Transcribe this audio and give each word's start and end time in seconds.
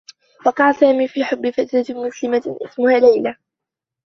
وقع 0.45 0.71
سامي 0.71 1.07
في 1.07 1.23
حبّ 1.23 1.49
فتاة 1.49 1.85
مسلمة 1.95 2.57
اسمها 2.61 2.99
ليلى. 2.99 3.35